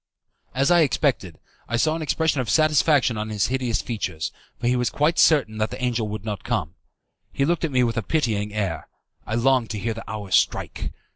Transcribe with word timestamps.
As 0.55 0.71
I 0.71 0.77
had 0.79 0.85
expected, 0.85 1.37
I 1.67 1.77
saw 1.77 1.95
an 1.95 2.01
expression 2.01 2.41
of 2.41 2.49
satisfaction 2.49 3.19
on 3.19 3.29
his 3.29 3.49
hideous 3.53 3.83
features, 3.83 4.31
for 4.59 4.65
he 4.65 4.75
was 4.75 4.89
quite 4.89 5.19
certain 5.19 5.59
that 5.59 5.69
the 5.69 5.79
angel 5.79 6.07
would 6.07 6.25
not 6.25 6.43
come. 6.43 6.73
He 7.31 7.45
looked 7.45 7.63
at 7.65 7.71
me 7.71 7.83
with 7.83 7.97
a 7.97 8.01
pitying 8.01 8.51
air. 8.51 8.87
I 9.27 9.35
longed 9.35 9.69
to 9.69 9.77
hear 9.79 9.93
the 9.93 10.09
hour 10.09 10.31
strike. 10.31 10.91